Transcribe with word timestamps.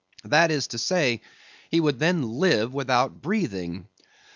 That 0.23 0.49
is 0.49 0.65
to 0.69 0.79
say, 0.79 1.21
he 1.69 1.79
would 1.79 1.99
then 1.99 2.23
live 2.23 2.73
without 2.73 3.21
breathing. 3.21 3.87